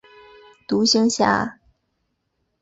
[0.67, 1.59] 独行侠。